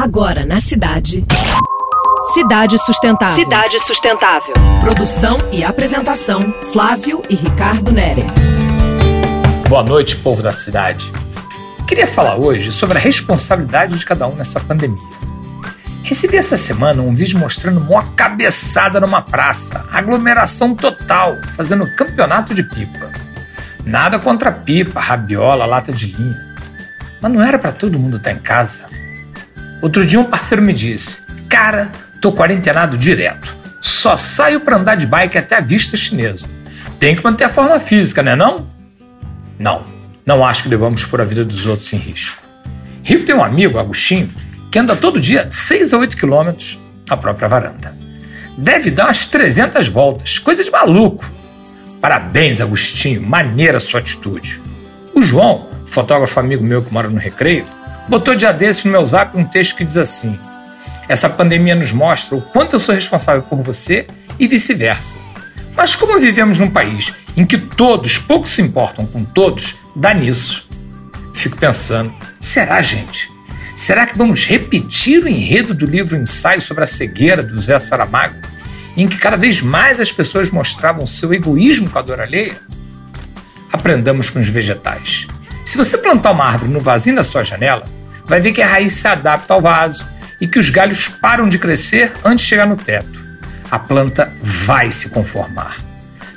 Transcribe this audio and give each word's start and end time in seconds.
Agora 0.00 0.46
na 0.46 0.60
cidade. 0.60 1.26
Cidade 2.32 2.78
Sustentável. 2.78 3.34
Cidade 3.34 3.80
Sustentável. 3.80 4.54
Produção 4.80 5.38
e 5.50 5.64
apresentação: 5.64 6.54
Flávio 6.72 7.20
e 7.28 7.34
Ricardo 7.34 7.90
Nere. 7.90 8.22
Boa 9.68 9.82
noite, 9.82 10.14
povo 10.14 10.40
da 10.40 10.52
cidade. 10.52 11.10
Queria 11.88 12.06
falar 12.06 12.36
hoje 12.36 12.70
sobre 12.70 12.96
a 12.96 13.00
responsabilidade 13.00 13.98
de 13.98 14.06
cada 14.06 14.28
um 14.28 14.36
nessa 14.36 14.60
pandemia. 14.60 15.02
Recebi 16.04 16.36
essa 16.36 16.56
semana 16.56 17.02
um 17.02 17.12
vídeo 17.12 17.36
mostrando 17.36 17.80
uma 17.80 18.04
cabeçada 18.12 19.00
numa 19.00 19.20
praça, 19.20 19.84
aglomeração 19.92 20.76
total, 20.76 21.38
fazendo 21.56 21.92
campeonato 21.96 22.54
de 22.54 22.62
pipa. 22.62 23.10
Nada 23.84 24.20
contra 24.20 24.52
pipa, 24.52 25.00
rabiola, 25.00 25.66
lata 25.66 25.90
de 25.90 26.06
linha. 26.06 26.54
Mas 27.20 27.32
não 27.32 27.42
era 27.42 27.58
para 27.58 27.72
todo 27.72 27.98
mundo 27.98 28.18
estar 28.18 28.30
em 28.30 28.38
casa. 28.38 28.86
Outro 29.80 30.04
dia 30.04 30.18
um 30.18 30.24
parceiro 30.24 30.62
me 30.62 30.72
disse: 30.72 31.20
Cara, 31.48 31.90
tô 32.20 32.32
quarentenado 32.32 32.96
direto. 32.98 33.56
Só 33.80 34.16
saio 34.16 34.60
para 34.60 34.76
andar 34.76 34.96
de 34.96 35.06
bike 35.06 35.38
até 35.38 35.56
a 35.56 35.60
vista 35.60 35.96
chinesa. 35.96 36.46
Tem 36.98 37.14
que 37.14 37.22
manter 37.22 37.44
a 37.44 37.48
forma 37.48 37.78
física, 37.78 38.22
né 38.22 38.34
não? 38.34 38.66
Não, 39.58 39.84
não 40.26 40.44
acho 40.44 40.64
que 40.64 40.68
devamos 40.68 41.04
pôr 41.04 41.20
a 41.20 41.24
vida 41.24 41.44
dos 41.44 41.64
outros 41.64 41.92
em 41.92 41.96
risco. 41.96 42.42
Rio 43.02 43.24
tem 43.24 43.34
um 43.34 43.42
amigo, 43.42 43.78
Agostinho, 43.78 44.30
que 44.70 44.78
anda 44.78 44.96
todo 44.96 45.20
dia 45.20 45.46
6 45.50 45.94
a 45.94 45.98
8 45.98 46.16
quilômetros 46.16 46.78
na 47.08 47.16
própria 47.16 47.48
varanda. 47.48 47.96
Deve 48.56 48.90
dar 48.90 49.06
umas 49.06 49.26
300 49.26 49.88
voltas, 49.88 50.38
coisa 50.38 50.64
de 50.64 50.70
maluco. 50.70 51.24
Parabéns, 52.00 52.60
Agostinho, 52.60 53.22
maneira 53.22 53.80
sua 53.80 54.00
atitude. 54.00 54.60
O 55.14 55.22
João, 55.22 55.68
fotógrafo 55.86 56.38
amigo 56.38 56.64
meu 56.64 56.82
que 56.82 56.92
mora 56.92 57.08
no 57.08 57.18
Recreio, 57.18 57.64
botou 58.08 58.34
dia 58.34 58.52
desses 58.52 58.84
no 58.84 58.92
meu 58.92 59.04
zap 59.04 59.38
um 59.38 59.44
texto 59.44 59.76
que 59.76 59.84
diz 59.84 59.96
assim: 59.96 60.38
Essa 61.08 61.28
pandemia 61.28 61.74
nos 61.74 61.92
mostra 61.92 62.36
o 62.36 62.40
quanto 62.40 62.76
eu 62.76 62.80
sou 62.80 62.94
responsável 62.94 63.42
por 63.42 63.60
você 63.62 64.06
e 64.38 64.48
vice-versa. 64.48 65.16
Mas 65.76 65.94
como 65.94 66.18
vivemos 66.18 66.58
num 66.58 66.70
país 66.70 67.12
em 67.36 67.46
que 67.46 67.56
todos 67.56 68.18
pouco 68.18 68.48
se 68.48 68.60
importam 68.60 69.06
com 69.06 69.22
todos, 69.22 69.76
dá 69.94 70.12
nisso. 70.12 70.66
Fico 71.32 71.56
pensando, 71.56 72.12
será, 72.40 72.82
gente? 72.82 73.30
Será 73.76 74.06
que 74.06 74.18
vamos 74.18 74.44
repetir 74.44 75.22
o 75.22 75.28
enredo 75.28 75.72
do 75.72 75.86
livro 75.86 76.16
Ensaio 76.16 76.60
sobre 76.60 76.82
a 76.82 76.86
Cegueira, 76.86 77.44
do 77.44 77.60
Zé 77.60 77.78
Saramago, 77.78 78.34
em 78.96 79.06
que 79.06 79.18
cada 79.18 79.36
vez 79.36 79.60
mais 79.60 80.00
as 80.00 80.10
pessoas 80.10 80.50
mostravam 80.50 81.06
seu 81.06 81.32
egoísmo 81.32 81.88
com 81.88 81.96
a 81.96 82.02
dor 82.02 82.20
alheia? 82.20 82.60
Aprendamos 83.72 84.30
com 84.30 84.40
os 84.40 84.48
vegetais. 84.48 85.28
Se 85.64 85.76
você 85.76 85.96
plantar 85.96 86.32
uma 86.32 86.44
árvore 86.44 86.72
no 86.72 86.80
vasinho 86.80 87.14
da 87.14 87.22
sua 87.22 87.44
janela, 87.44 87.84
vai 88.28 88.40
ver 88.40 88.52
que 88.52 88.62
a 88.62 88.68
raiz 88.68 88.92
se 88.92 89.08
adapta 89.08 89.54
ao 89.54 89.60
vaso 89.60 90.06
e 90.40 90.46
que 90.46 90.58
os 90.58 90.70
galhos 90.70 91.08
param 91.08 91.48
de 91.48 91.58
crescer 91.58 92.12
antes 92.24 92.44
de 92.44 92.50
chegar 92.50 92.66
no 92.66 92.76
teto. 92.76 93.20
A 93.70 93.78
planta 93.78 94.32
vai 94.40 94.90
se 94.90 95.08
conformar. 95.08 95.76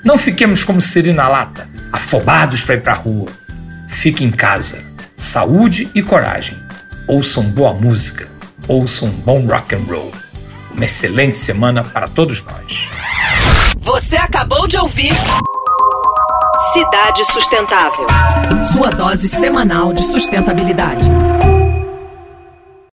Não 0.03 0.17
fiquemos 0.17 0.63
como 0.63 0.81
siri 0.81 1.13
na 1.13 1.27
lata, 1.27 1.69
afobados 1.91 2.63
para 2.63 2.75
ir 2.75 2.81
para 2.81 2.93
a 2.93 2.95
rua. 2.95 3.29
Fique 3.87 4.23
em 4.23 4.31
casa. 4.31 4.83
Saúde 5.15 5.89
e 5.93 6.01
coragem 6.01 6.57
ouçam 7.07 7.43
boa 7.43 7.73
música, 7.73 8.27
ouçam 8.67 9.09
bom 9.09 9.45
rock 9.45 9.75
and 9.75 9.83
roll. 9.87 10.11
Uma 10.73 10.85
excelente 10.85 11.35
semana 11.35 11.83
para 11.83 12.07
todos 12.07 12.43
nós. 12.43 12.87
Você 13.79 14.15
acabou 14.15 14.67
de 14.67 14.77
ouvir 14.77 15.13
Cidade 16.71 17.25
Sustentável. 17.25 18.07
Sua 18.71 18.89
dose 18.89 19.27
semanal 19.27 19.91
de 19.91 20.03
sustentabilidade. 20.03 21.09